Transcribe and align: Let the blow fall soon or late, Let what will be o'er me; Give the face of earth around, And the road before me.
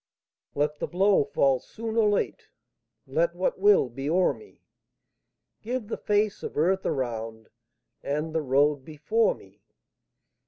Let 0.55 0.79
the 0.79 0.87
blow 0.87 1.23
fall 1.25 1.59
soon 1.59 1.95
or 1.95 2.09
late, 2.09 2.47
Let 3.05 3.35
what 3.35 3.59
will 3.59 3.87
be 3.87 4.09
o'er 4.09 4.33
me; 4.33 4.63
Give 5.61 5.89
the 5.89 5.95
face 5.97 6.41
of 6.41 6.57
earth 6.57 6.87
around, 6.87 7.49
And 8.01 8.33
the 8.33 8.41
road 8.41 8.83
before 8.83 9.35
me. 9.35 9.61